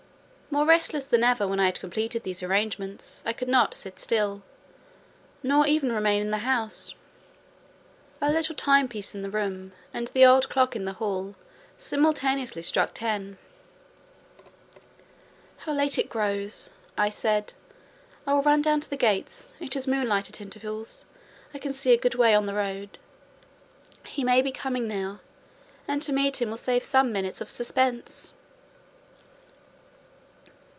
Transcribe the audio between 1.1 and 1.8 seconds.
ever, when I had